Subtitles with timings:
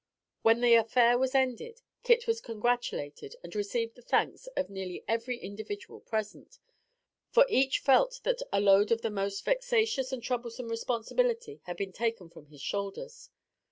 [0.41, 5.37] When the affair was ended, Kit was congratulated and received the thanks of nearly every
[5.37, 6.57] individual present;
[7.29, 12.31] for, each felt that a load of most vexatious and troublesome responsibility had been taken
[12.31, 13.29] from his shoulders.